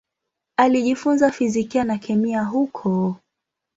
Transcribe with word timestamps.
Alijifunza 0.57 1.31
fizikia 1.31 1.83
na 1.83 1.97
kemia 1.97 2.43
huko. 2.43 3.15